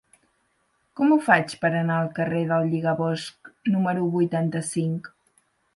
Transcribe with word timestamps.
Com 0.99 1.13
ho 1.15 1.17
faig 1.25 1.53
per 1.65 1.71
anar 1.81 1.97
al 2.05 2.09
carrer 2.21 2.41
del 2.53 2.73
Lligabosc 2.73 3.53
número 3.77 4.11
vuitanta-cinc? 4.19 5.17